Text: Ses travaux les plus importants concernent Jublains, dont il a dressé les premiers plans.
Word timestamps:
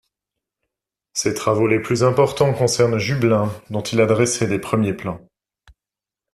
Ses 1.13 1.35
travaux 1.35 1.67
les 1.67 1.79
plus 1.79 2.03
importants 2.03 2.55
concernent 2.55 2.97
Jublains, 2.97 3.53
dont 3.69 3.83
il 3.83 4.01
a 4.01 4.07
dressé 4.07 4.47
les 4.47 4.57
premiers 4.57 4.95
plans. 4.95 5.21